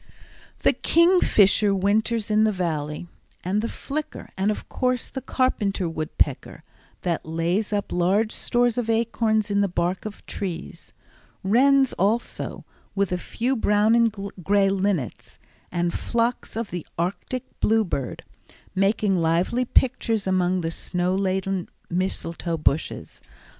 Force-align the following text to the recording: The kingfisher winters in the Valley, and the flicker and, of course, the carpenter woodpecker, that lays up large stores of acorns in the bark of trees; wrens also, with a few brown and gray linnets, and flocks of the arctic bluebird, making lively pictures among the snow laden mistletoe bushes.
The 0.61 0.73
kingfisher 0.73 1.75
winters 1.75 2.31
in 2.31 2.43
the 2.43 2.51
Valley, 2.51 3.07
and 3.43 3.61
the 3.61 3.69
flicker 3.69 4.29
and, 4.35 4.49
of 4.49 4.67
course, 4.67 5.09
the 5.11 5.21
carpenter 5.21 5.87
woodpecker, 5.87 6.63
that 7.01 7.23
lays 7.23 7.71
up 7.71 7.91
large 7.91 8.31
stores 8.31 8.79
of 8.79 8.89
acorns 8.89 9.51
in 9.51 9.61
the 9.61 9.67
bark 9.67 10.05
of 10.05 10.25
trees; 10.25 10.91
wrens 11.43 11.93
also, 11.99 12.65
with 12.95 13.11
a 13.11 13.19
few 13.19 13.55
brown 13.55 13.93
and 13.93 14.11
gray 14.43 14.69
linnets, 14.71 15.37
and 15.71 15.93
flocks 15.93 16.55
of 16.57 16.71
the 16.71 16.83
arctic 16.97 17.43
bluebird, 17.59 18.23
making 18.73 19.21
lively 19.21 19.65
pictures 19.65 20.25
among 20.25 20.61
the 20.61 20.71
snow 20.71 21.13
laden 21.13 21.69
mistletoe 21.91 22.57
bushes. 22.57 23.21